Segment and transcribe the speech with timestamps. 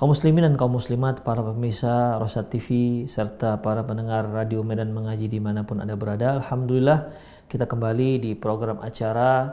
[0.00, 5.28] Kaum muslimin dan kaum muslimat, para pemirsa Rosat TV, serta para pendengar Radio Medan Mengaji
[5.28, 6.40] di mana pun Anda berada.
[6.40, 7.12] Alhamdulillah
[7.52, 9.52] kita kembali di program acara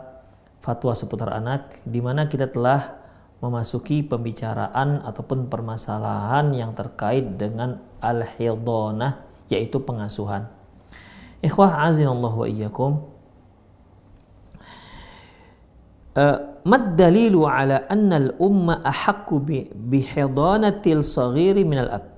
[0.64, 2.96] Fatwa Seputar Anak, di mana kita telah
[3.44, 10.48] memasuki pembicaraan ataupun permasalahan yang terkait dengan al-hidonah, yaitu pengasuhan.
[11.44, 13.04] Ikhwah azinallah wa iyyakum.
[16.18, 22.10] Eh, mad dalilu ala al umma ahakku bi bihidanatil saghiri minal ab.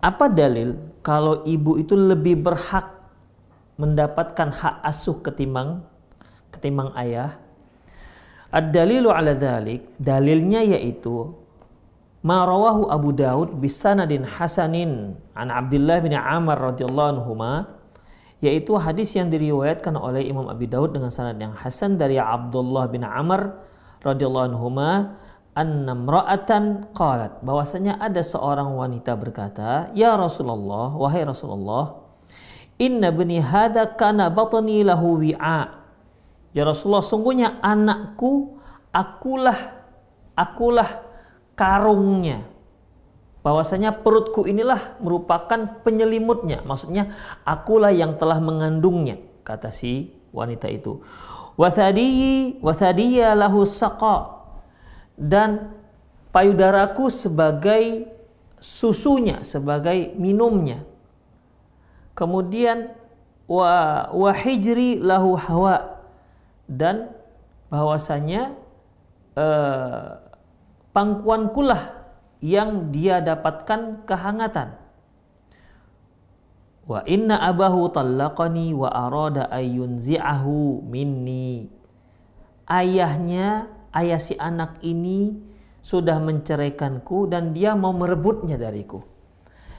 [0.00, 0.72] Apa dalil
[1.04, 2.88] kalau ibu itu lebih berhak
[3.76, 5.84] mendapatkan hak asuh ketimbang
[6.48, 7.36] ketimbang ayah?
[8.48, 11.28] Ad-dalilu ala dhalik dalilnya yaitu
[12.24, 17.83] ma rawahu Abu Daud bisanadin hasanin an Abdullah bin Amr radhiyallahu anhuma
[18.44, 23.00] yaitu hadis yang diriwayatkan oleh Imam Abi Daud dengan sanad yang hasan dari Abdullah bin
[23.00, 23.56] Amr
[24.04, 25.16] radhiyallahu anhuma
[25.56, 27.40] anna imra'atan qalat.
[27.40, 32.04] Bahwasanya ada seorang wanita berkata ya Rasulullah wahai Rasulullah
[32.76, 35.80] inna bani hadza kana batni lahu wi'a.
[36.52, 38.60] Ya Rasulullah sungguhnya anakku
[38.92, 39.56] akulah
[40.36, 41.00] akulah
[41.56, 42.53] karungnya
[43.44, 46.64] bahwasanya perutku inilah merupakan penyelimutnya.
[46.64, 47.12] Maksudnya
[47.44, 51.04] akulah yang telah mengandungnya kata si wanita itu.
[53.36, 53.62] Lahu
[55.14, 55.70] dan
[56.34, 58.10] payudaraku sebagai
[58.58, 60.82] susunya sebagai minumnya.
[62.16, 62.96] Kemudian
[63.44, 66.00] wa wahijri lahu hawa.
[66.64, 67.12] Dan
[67.68, 68.56] bahwasanya
[69.36, 70.06] eh,
[70.96, 71.93] pangkuankulah
[72.44, 74.76] yang dia dapatkan kehangatan.
[76.84, 81.72] Wa inna abahu tallaqani wa arada ayyunzi'ahu minni.
[82.68, 85.40] Ayahnya, ayah si anak ini
[85.80, 89.00] sudah menceraikanku dan dia mau merebutnya dariku.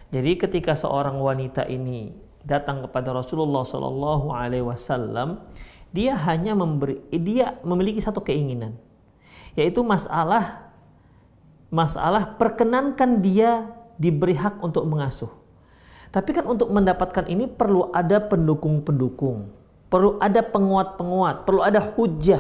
[0.09, 5.46] Jadi ketika seorang wanita ini datang kepada Rasulullah Shallallahu Alaihi Wasallam,
[5.94, 8.78] dia hanya memberi, dia memiliki satu keinginan,
[9.53, 10.65] yaitu masalah
[11.70, 15.32] masalah perkenankan dia diberi hak untuk mengasuh.
[16.12, 19.52] Tapi kan untuk mendapatkan ini perlu ada pendukung-pendukung,
[19.91, 22.40] perlu ada penguat-penguat, perlu ada hujah.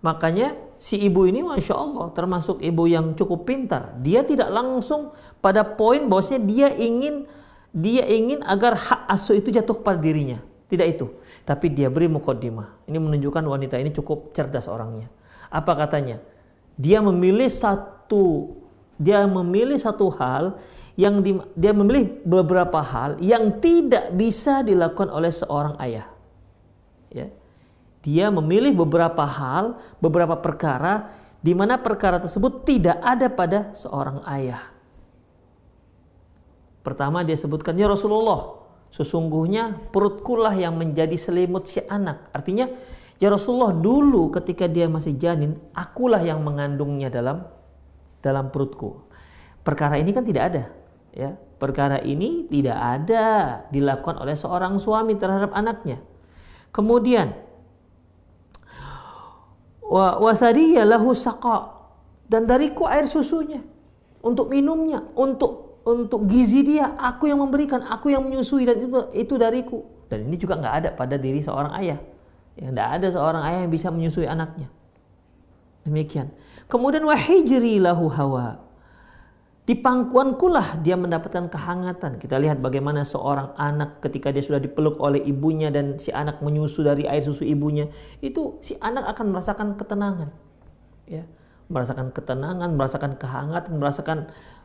[0.00, 3.96] Makanya si ibu ini masya Allah termasuk ibu yang cukup pintar.
[4.00, 5.12] Dia tidak langsung
[5.44, 7.28] pada poin bahwasanya dia ingin
[7.74, 10.40] dia ingin agar hak asuh itu jatuh pada dirinya.
[10.64, 11.06] Tidak itu.
[11.44, 12.88] Tapi dia beri mukaddimah.
[12.88, 15.12] Ini menunjukkan wanita ini cukup cerdas orangnya.
[15.52, 16.24] Apa katanya?
[16.80, 17.93] Dia memilih satu
[18.98, 20.58] dia memilih satu hal
[20.94, 26.06] yang di, dia memilih beberapa hal yang tidak bisa dilakukan oleh seorang ayah.
[27.10, 27.30] Ya.
[28.04, 31.10] Dia memilih beberapa hal, beberapa perkara
[31.44, 34.70] di mana perkara tersebut tidak ada pada seorang ayah.
[36.84, 38.60] Pertama dia sebutkan ya Rasulullah,
[38.92, 42.28] sesungguhnya perutkulah yang menjadi selimut si anak.
[42.30, 42.68] Artinya
[43.16, 47.48] ya Rasulullah dulu ketika dia masih janin, akulah yang mengandungnya dalam
[48.24, 49.04] dalam perutku.
[49.60, 50.62] Perkara ini kan tidak ada,
[51.12, 51.36] ya.
[51.60, 53.24] Perkara ini tidak ada
[53.68, 56.00] dilakukan oleh seorang suami terhadap anaknya.
[56.72, 57.36] Kemudian
[59.84, 61.12] wa wasadiya lahu
[62.24, 63.60] dan dariku air susunya
[64.24, 69.34] untuk minumnya, untuk untuk gizi dia, aku yang memberikan, aku yang menyusui dan itu itu
[69.36, 69.84] dariku.
[70.08, 72.00] Dan ini juga nggak ada pada diri seorang ayah.
[72.56, 74.72] Ya, tidak ada seorang ayah yang bisa menyusui anaknya.
[75.84, 76.32] Demikian.
[76.66, 78.64] Kemudian wahijri lahu hawa.
[79.64, 82.20] Di pangkuankulah dia mendapatkan kehangatan.
[82.20, 86.84] Kita lihat bagaimana seorang anak ketika dia sudah dipeluk oleh ibunya dan si anak menyusu
[86.84, 87.88] dari air susu ibunya,
[88.20, 90.28] itu si anak akan merasakan ketenangan.
[91.08, 91.24] Ya,
[91.72, 94.18] merasakan ketenangan, merasakan kehangatan, merasakan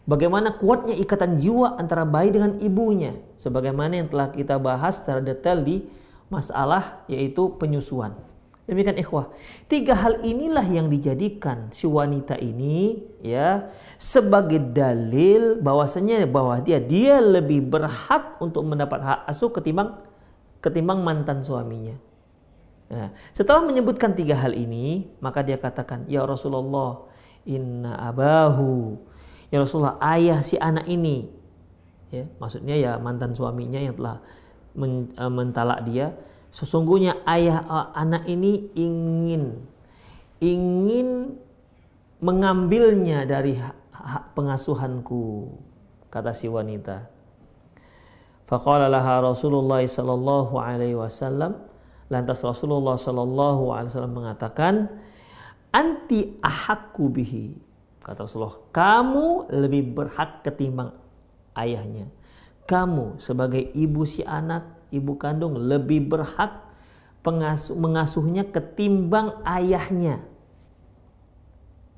[0.03, 3.15] bagaimana kuatnya ikatan jiwa antara bayi dengan ibunya.
[3.39, 5.87] Sebagaimana yang telah kita bahas secara detail di
[6.27, 8.28] masalah yaitu penyusuan.
[8.69, 9.33] Demikian ikhwah.
[9.65, 17.17] Tiga hal inilah yang dijadikan si wanita ini ya sebagai dalil bahwasanya bahwa dia dia
[17.17, 19.97] lebih berhak untuk mendapat hak asuh ketimbang
[20.61, 21.97] ketimbang mantan suaminya.
[22.93, 27.09] Nah, setelah menyebutkan tiga hal ini, maka dia katakan, "Ya Rasulullah,
[27.49, 29.01] inna abahu."
[29.49, 31.25] Ya Rasulullah, ayah si anak ini.
[32.13, 34.21] Ya, maksudnya ya mantan suaminya yang telah
[34.77, 36.13] men, uh, mentalak dia
[36.49, 39.61] Sesungguhnya ayah uh, anak ini ingin
[40.41, 41.37] ingin
[42.19, 45.51] mengambilnya dari hak pengasuhanku
[46.09, 47.05] kata si wanita.
[48.49, 48.89] Faqala
[49.21, 51.69] Rasulullah sallallahu alaihi wasallam
[52.09, 54.73] lantas Rasulullah sallallahu alaihi wasallam mengatakan
[55.69, 57.53] anti ahakku bihi
[58.01, 60.97] kata Rasulullah kamu lebih berhak ketimbang
[61.53, 62.09] ayahnya
[62.65, 66.65] kamu sebagai ibu si anak ibu kandung lebih berhak
[67.21, 70.23] pengasuh, mengasuhnya ketimbang ayahnya.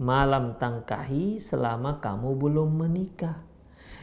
[0.01, 3.37] Malam tangkahi selama kamu belum menikah.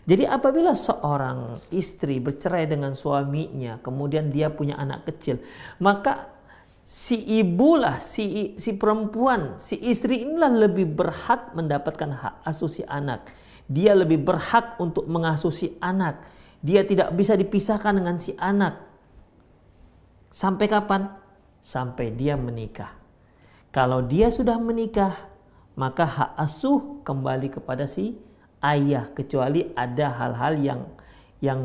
[0.09, 5.43] Jadi apabila seorang istri bercerai dengan suaminya, kemudian dia punya anak kecil,
[5.83, 6.33] maka
[6.81, 13.29] si ibulah, si si perempuan, si istri inilah lebih berhak mendapatkan hak asuh si anak.
[13.69, 16.25] Dia lebih berhak untuk mengasuh si anak
[16.59, 18.83] dia tidak bisa dipisahkan dengan si anak.
[20.29, 21.09] Sampai kapan?
[21.63, 22.95] Sampai dia menikah.
[23.71, 25.15] Kalau dia sudah menikah,
[25.79, 28.19] maka hak asuh kembali kepada si
[28.59, 30.81] ayah kecuali ada hal-hal yang
[31.39, 31.63] yang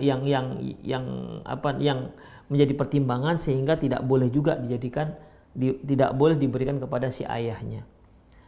[0.00, 0.46] yang yang
[0.80, 1.04] yang
[1.44, 2.08] apa yang
[2.48, 5.12] menjadi pertimbangan sehingga tidak boleh juga dijadikan
[5.52, 7.84] di, tidak boleh diberikan kepada si ayahnya.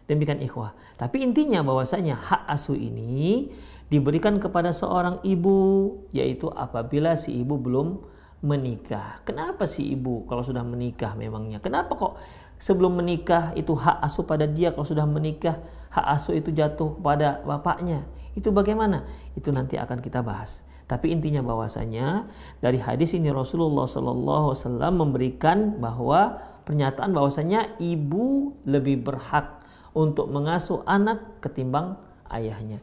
[0.05, 0.77] Demikian ikhwah.
[1.01, 3.49] Tapi intinya bahwasanya hak asuh ini
[3.89, 8.05] diberikan kepada seorang ibu yaitu apabila si ibu belum
[8.45, 9.25] menikah.
[9.25, 11.65] Kenapa si ibu kalau sudah menikah memangnya?
[11.65, 12.21] Kenapa kok
[12.61, 15.57] sebelum menikah itu hak asuh pada dia kalau sudah menikah
[15.89, 18.05] hak asuh itu jatuh kepada bapaknya?
[18.37, 19.09] Itu bagaimana?
[19.33, 20.61] Itu nanti akan kita bahas.
[20.85, 22.29] Tapi intinya bahwasanya
[22.61, 29.64] dari hadis ini Rasulullah Shallallahu Wasallam memberikan bahwa pernyataan bahwasanya ibu lebih berhak
[29.95, 31.97] untuk mengasuh anak ketimbang
[32.29, 32.83] ayahnya.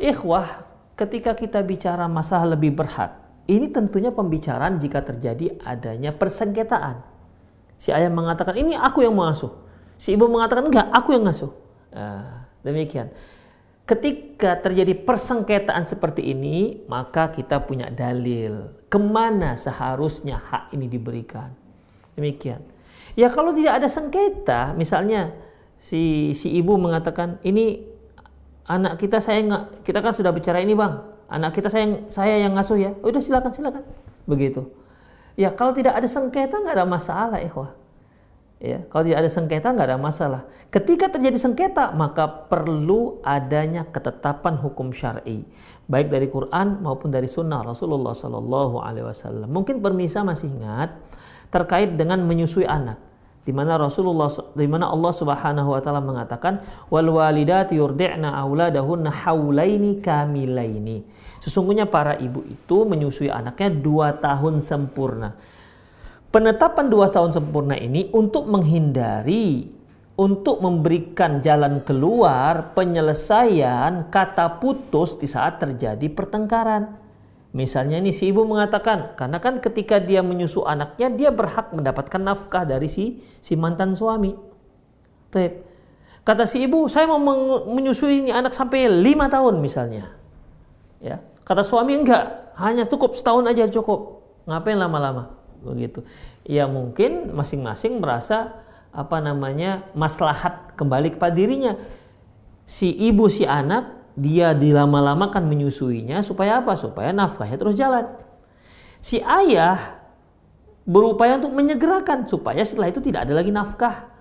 [0.00, 0.64] Ikhwah,
[0.96, 7.04] ketika kita bicara masalah lebih berhak, ini tentunya pembicaraan jika terjadi adanya persengketaan.
[7.76, 9.52] Si ayah mengatakan, ini aku yang mengasuh.
[10.00, 11.52] Si ibu mengatakan, enggak, aku yang ngasuh.
[11.92, 13.12] Nah, demikian.
[13.84, 18.70] Ketika terjadi persengketaan seperti ini, maka kita punya dalil.
[18.86, 21.50] Ke mana seharusnya hak ini diberikan.
[22.14, 22.62] Demikian.
[23.18, 25.34] Ya kalau tidak ada sengketa, misalnya
[25.80, 27.80] si si ibu mengatakan ini
[28.68, 31.00] anak kita saya nggak kita kan sudah bicara ini bang.
[31.30, 32.90] Anak kita saya saya yang ngasuh ya.
[33.00, 33.82] Udah silakan silakan.
[34.28, 34.68] Begitu.
[35.40, 37.72] Ya kalau tidak ada sengketa nggak ada masalah ikhwah.
[38.60, 40.42] Ya kalau tidak ada sengketa nggak ada masalah.
[40.68, 45.48] Ketika terjadi sengketa maka perlu adanya ketetapan hukum syar'i
[45.88, 49.48] baik dari Quran maupun dari Sunnah Rasulullah Sallallahu Alaihi Wasallam.
[49.48, 50.94] Mungkin permisa masih ingat
[51.50, 53.09] terkait dengan menyusui anak
[53.40, 56.60] di mana Rasulullah di mana Allah Subhanahu wa taala mengatakan
[56.92, 61.02] wal walidati yurdi'na auladahunna haulaini kamilaini.
[61.40, 65.32] Sesungguhnya para ibu itu menyusui anaknya dua tahun sempurna.
[66.30, 69.80] Penetapan dua tahun sempurna ini untuk menghindari
[70.20, 76.92] untuk memberikan jalan keluar penyelesaian kata putus di saat terjadi pertengkaran.
[77.50, 82.62] Misalnya nih si ibu mengatakan, karena kan ketika dia menyusu anaknya, dia berhak mendapatkan nafkah
[82.62, 84.38] dari si si mantan suami.
[85.34, 85.66] Taip.
[86.22, 87.18] Kata si ibu, saya mau
[87.66, 90.14] menyusui ini anak sampai lima tahun misalnya.
[91.02, 94.22] Ya, kata suami enggak, hanya cukup setahun aja cukup.
[94.46, 95.34] Ngapain lama-lama?
[95.64, 96.06] Begitu.
[96.46, 98.62] Ya mungkin masing-masing merasa
[98.94, 101.74] apa namanya maslahat kembali kepada dirinya.
[102.62, 106.76] Si ibu si anak dia dilama-lamakan menyusuinya supaya apa?
[106.76, 108.04] Supaya nafkahnya terus jalan.
[109.00, 109.96] Si ayah
[110.84, 114.12] berupaya untuk menyegerakan supaya setelah itu tidak ada lagi nafkah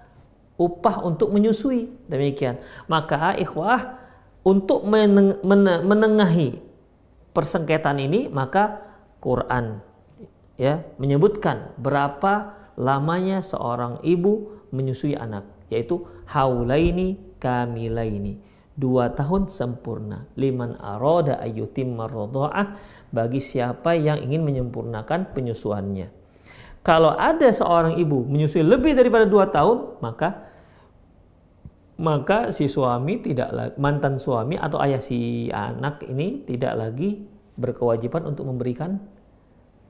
[0.56, 1.92] upah untuk menyusui.
[2.08, 2.64] Demikian.
[2.88, 4.00] Maka ikhwah
[4.48, 4.88] untuk
[5.84, 6.64] menengahi
[7.36, 8.82] persengketaan ini maka
[9.20, 9.84] Quran
[10.56, 18.40] ya menyebutkan berapa lamanya seorang ibu menyusui anak yaitu haulaini kamilaini
[18.80, 20.32] dua tahun sempurna.
[20.40, 22.80] Liman aroda ayutim marrodo'ah
[23.12, 26.08] bagi siapa yang ingin menyempurnakan penyusuannya.
[26.80, 30.48] Kalau ada seorang ibu menyusui lebih daripada dua tahun, maka
[32.00, 37.28] maka si suami tidak mantan suami atau ayah si anak ini tidak lagi
[37.60, 39.04] berkewajiban untuk memberikan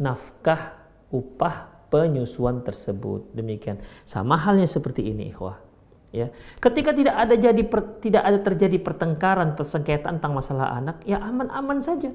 [0.01, 3.29] nafkah upah penyusuan tersebut.
[3.37, 3.77] Demikian.
[4.01, 5.68] Sama halnya seperti ini, ikhwah
[6.09, 6.27] ya.
[6.57, 11.81] Ketika tidak ada jadi per, tidak ada terjadi pertengkaran persengketaan tentang masalah anak ya aman-aman
[11.81, 12.13] saja.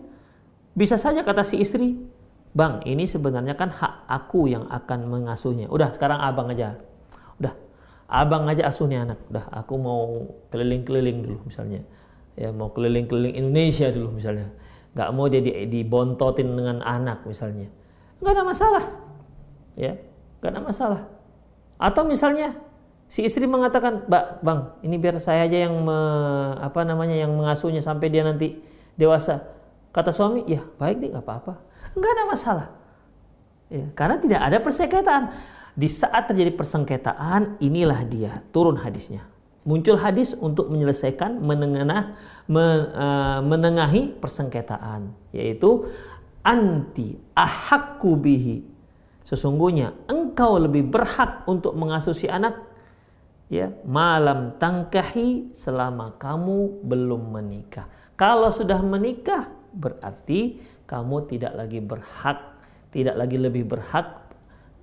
[0.75, 1.95] Bisa saja kata si istri
[2.55, 5.71] bang ini sebenarnya kan hak aku yang akan mengasuhnya.
[5.71, 6.79] Udah sekarang abang aja.
[7.39, 7.55] Udah
[8.11, 9.19] abang aja asuhnya anak.
[9.31, 10.03] Udah aku mau
[10.51, 11.83] keliling-keliling dulu misalnya.
[12.35, 14.51] Ya mau keliling-keliling Indonesia dulu misalnya.
[14.95, 17.71] Nggak mau jadi dibontotin dengan anak misalnya.
[18.19, 18.85] Nggak ada masalah.
[19.79, 19.99] Ya
[20.43, 21.03] nggak ada masalah.
[21.79, 22.55] Atau misalnya
[23.09, 25.99] Si istri mengatakan, "Mbak, Bang, ini biar saya aja yang me,
[26.59, 28.59] apa namanya yang mengasuhnya sampai dia nanti
[28.99, 29.45] dewasa."
[29.95, 31.55] Kata suami, "Ya, baik deh, nggak apa-apa."
[31.95, 32.69] Enggak ada masalah.
[33.71, 35.25] Ya, karena tidak ada persengketaan.
[35.75, 39.27] Di saat terjadi persengketaan, inilah dia turun hadisnya.
[39.65, 42.15] Muncul hadis untuk menyelesaikan menengah
[42.47, 45.89] men, uh, menengahi persengketaan, yaitu
[46.45, 48.61] anti ahakku bihi.
[49.25, 52.61] Sesungguhnya engkau lebih berhak untuk mengasuh si anak
[53.49, 57.89] ya malam tangkahi selama kamu belum menikah.
[58.15, 62.39] Kalau sudah menikah berarti kamu tidak lagi berhak,
[62.95, 64.25] tidak lagi lebih berhak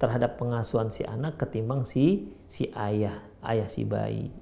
[0.01, 4.34] terhadap pengasuhan si anak ketimbang si si ayah, ayah si bayi.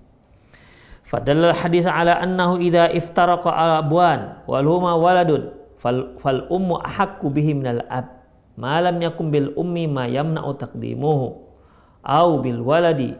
[1.04, 7.58] Fadal hadis ala annahu idza iftaraqa abwan wal huma waladun fal, fal ummu ahakku bihi
[7.58, 11.28] minal ab ma lam yakum bil ummi ma yamna'u taqdimuhu
[12.06, 13.18] au bil waladi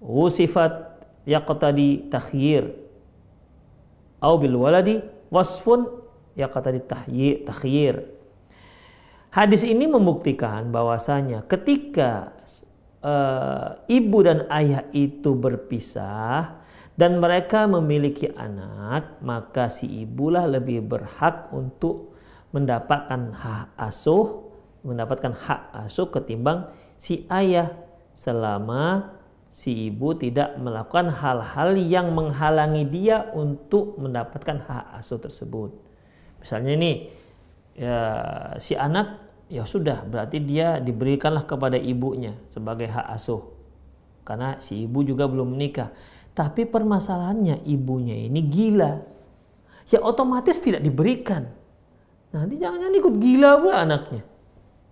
[0.00, 2.72] wusifat yaqtadi takhyir.
[4.20, 5.86] Au bil waladi wasfun
[6.36, 6.80] yaqtadi
[7.44, 8.08] takhyir.
[9.30, 12.34] Hadis ini membuktikan bahwasanya ketika
[13.04, 16.58] uh, ibu dan ayah itu berpisah
[16.98, 22.18] dan mereka memiliki anak, maka si ibulah lebih berhak untuk
[22.50, 24.50] mendapatkan hak asuh,
[24.82, 26.66] mendapatkan hak asuh ketimbang
[26.98, 27.70] si ayah
[28.10, 29.14] selama
[29.50, 35.74] si ibu tidak melakukan hal-hal yang menghalangi dia untuk mendapatkan hak asuh tersebut.
[36.38, 36.92] Misalnya ini
[37.74, 37.98] ya,
[38.62, 43.60] si anak ya sudah berarti dia diberikanlah kepada ibunya sebagai hak asuh
[44.22, 45.90] karena si ibu juga belum menikah.
[46.30, 49.02] Tapi permasalahannya ibunya ini gila.
[49.90, 51.50] Ya otomatis tidak diberikan.
[52.30, 54.22] Nanti jangan-jangan ikut gila pula anaknya.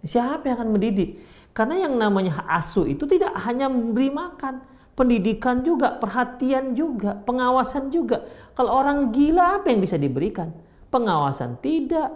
[0.03, 1.23] Siapa yang akan mendidik?
[1.57, 4.63] Karena yang namanya asuh itu tidak hanya memberi makan,
[4.95, 8.27] pendidikan juga, perhatian juga, pengawasan juga.
[8.55, 10.51] Kalau orang gila apa yang bisa diberikan?
[10.91, 12.15] Pengawasan tidak,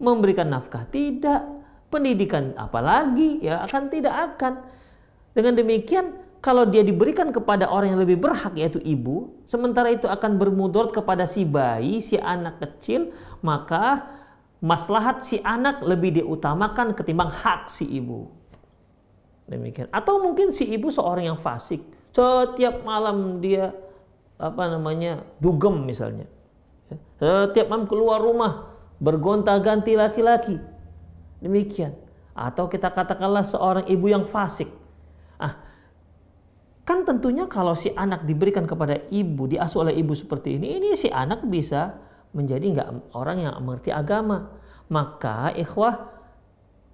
[0.00, 1.44] memberikan nafkah tidak,
[1.92, 4.52] pendidikan apalagi ya akan tidak akan.
[5.34, 6.14] Dengan demikian
[6.44, 11.24] kalau dia diberikan kepada orang yang lebih berhak yaitu ibu, sementara itu akan bermudarat kepada
[11.24, 14.04] si bayi, si anak kecil, maka
[14.60, 18.28] maslahat si anak lebih diutamakan ketimbang hak si ibu.
[19.44, 19.92] Demikian.
[19.92, 21.84] Atau mungkin si ibu seorang yang fasik.
[22.14, 23.74] Setiap malam dia
[24.40, 26.26] apa namanya dugem misalnya.
[26.88, 26.96] Ya.
[27.50, 28.72] Setiap malam keluar rumah
[29.02, 30.56] bergonta-ganti laki-laki.
[31.44, 31.92] Demikian.
[32.34, 34.66] Atau kita katakanlah seorang ibu yang fasik.
[35.38, 35.60] Ah,
[36.82, 41.10] kan tentunya kalau si anak diberikan kepada ibu, diasuh oleh ibu seperti ini, ini si
[41.12, 42.00] anak bisa
[42.34, 44.50] menjadi nggak orang yang mengerti agama.
[44.90, 46.13] Maka ikhwah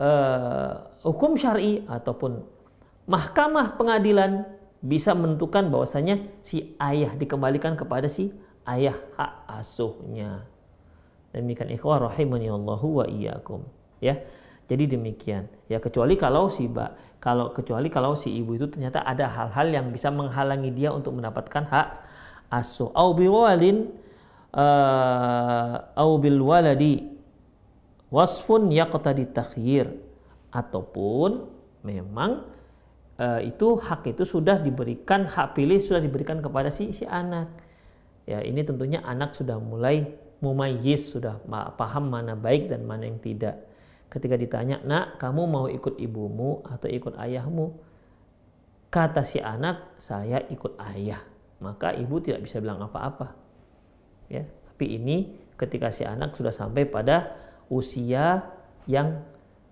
[0.00, 0.72] uh,
[1.04, 2.42] hukum syari ataupun
[3.06, 4.48] mahkamah pengadilan
[4.80, 8.32] bisa menentukan bahwasanya si ayah dikembalikan kepada si
[8.64, 10.48] ayah hak asuhnya.
[11.30, 13.62] Demikian ikhwah rahimani Allahu wa iyyakum.
[14.02, 14.18] Ya.
[14.70, 15.50] Jadi demikian.
[15.66, 19.86] Ya kecuali kalau si ba, kalau kecuali kalau si ibu itu ternyata ada hal-hal yang
[19.90, 21.88] bisa menghalangi dia untuk mendapatkan hak
[22.54, 22.94] asuh.
[22.94, 23.90] Au biwalin
[24.54, 27.02] uh, au bil waladi
[28.10, 29.94] wasfun yaqtadi takhyir
[30.50, 31.46] ataupun
[31.86, 32.44] memang
[33.16, 37.48] uh, itu hak itu sudah diberikan hak pilih sudah diberikan kepada si si anak.
[38.28, 40.06] Ya, ini tentunya anak sudah mulai
[40.38, 41.40] mumayyiz, sudah
[41.74, 43.70] paham mana baik dan mana yang tidak
[44.10, 47.78] ketika ditanya, nak kamu mau ikut ibumu atau ikut ayahmu?
[48.90, 51.22] Kata si anak, saya ikut ayah.
[51.62, 53.38] Maka ibu tidak bisa bilang apa-apa.
[54.26, 57.38] Ya, tapi ini ketika si anak sudah sampai pada
[57.70, 58.44] usia
[58.84, 59.22] yang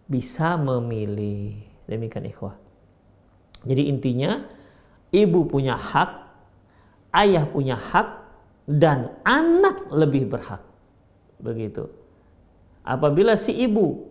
[0.06, 1.58] bisa memilih.
[1.90, 2.56] Demikian ikhwah.
[3.66, 4.46] Jadi intinya
[5.10, 6.10] ibu punya hak,
[7.12, 8.08] ayah punya hak,
[8.68, 10.62] dan anak lebih berhak.
[11.42, 11.90] Begitu.
[12.86, 14.08] Apabila si ibu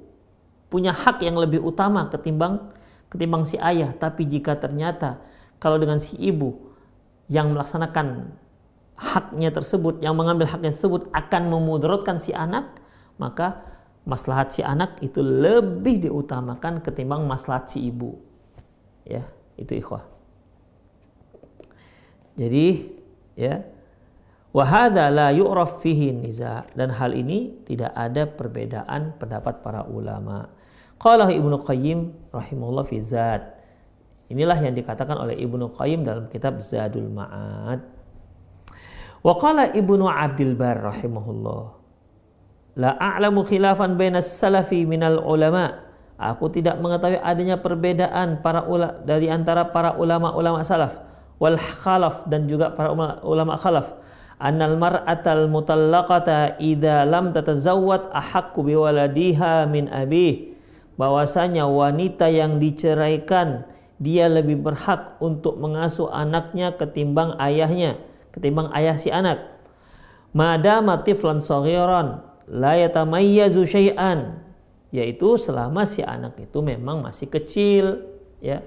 [0.67, 2.69] punya hak yang lebih utama ketimbang
[3.07, 3.95] ketimbang si ayah.
[3.95, 5.21] Tapi jika ternyata
[5.57, 6.53] kalau dengan si ibu
[7.31, 8.31] yang melaksanakan
[8.97, 12.77] haknya tersebut, yang mengambil haknya tersebut akan memudaratkan si anak,
[13.21, 13.61] maka
[14.07, 18.15] maslahat si anak itu lebih diutamakan ketimbang maslahat si ibu.
[19.03, 19.27] Ya,
[19.59, 20.07] itu ikhwah.
[22.39, 22.87] Jadi,
[23.35, 23.67] ya,
[24.55, 30.47] wahada la yu'raf fihi niza dan hal ini tidak ada perbedaan pendapat para ulama.
[30.97, 33.43] Qala Ibnu Qayyim rahimahullah fi Zad.
[34.27, 37.79] Inilah yang dikatakan oleh Ibnu Qayyim dalam kitab Zadul Ma'ad.
[39.23, 41.76] Wa qala Ibnu Abdul Bar rahimahullah.
[42.77, 45.81] La a'lamu khilafan bainas salafi minal ulama.
[46.17, 50.97] Aku tidak mengetahui adanya perbedaan para ula, dari antara para ulama-ulama salaf
[51.37, 52.89] wal khalaf dan juga para
[53.21, 53.93] ulama khalaf
[54.41, 60.57] annal mar'atal mutallaqata idza lam tatazawwad ahaqqu biwaladiha min abih
[60.97, 63.65] bahwasanya wanita yang diceraikan
[63.97, 67.97] dia lebih berhak untuk mengasuh anaknya ketimbang ayahnya,
[68.29, 69.41] ketimbang ayah si anak.
[70.37, 71.41] Madama tiflan
[72.47, 74.39] la yatamayyazu syai'an,
[74.89, 78.07] yaitu selama si anak itu memang masih kecil,
[78.39, 78.63] ya.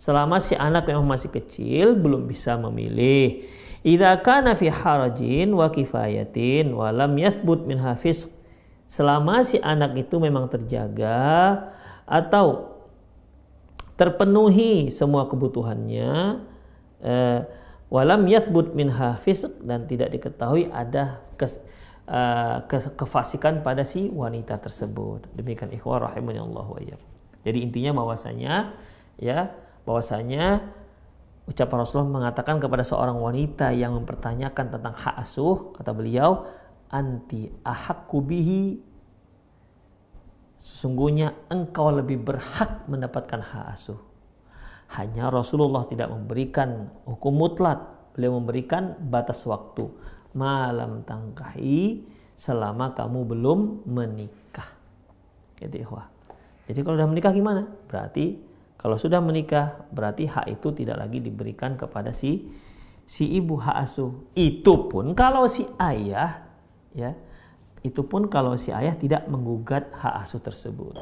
[0.00, 3.44] Selama si anak memang masih kecil belum bisa memilih.
[3.84, 8.28] Idza kana fi harajin wa kifayatin wa lam yathbut min hafiz
[8.90, 11.70] selama si anak itu memang terjaga
[12.04, 12.74] atau
[13.94, 16.42] terpenuhi semua kebutuhannya
[16.98, 17.40] eh,
[17.86, 21.62] walam yathbut min hafiz dan tidak diketahui ada kes,
[22.10, 22.66] uh,
[22.98, 25.30] kefasikan pada si wanita tersebut.
[25.38, 26.80] Demikian ikhwah rahimani Allah wa
[27.40, 28.74] Jadi intinya bahwasanya
[29.16, 29.54] ya
[29.86, 30.60] bahwasanya
[31.48, 36.44] ucapan Rasulullah mengatakan kepada seorang wanita yang mempertanyakan tentang hak asuh kata beliau
[36.90, 38.82] anti ahakku bihi.
[40.60, 43.96] Sesungguhnya engkau lebih berhak mendapatkan hak asuh.
[45.00, 48.12] Hanya Rasulullah tidak memberikan hukum mutlak.
[48.12, 49.86] Beliau memberikan batas waktu
[50.34, 52.04] malam tangkahi
[52.38, 54.68] selama kamu belum menikah.
[55.60, 56.08] Jadi ikhwah.
[56.70, 57.62] Jadi kalau sudah menikah gimana?
[57.66, 58.38] Berarti
[58.80, 62.48] kalau sudah menikah berarti hak itu tidak lagi diberikan kepada si
[63.04, 64.32] si ibu hak asuh.
[64.32, 66.48] Itu pun kalau si ayah
[66.96, 67.12] ya
[67.80, 70.96] itu pun kalau si ayah tidak menggugat hak asuh tersebut.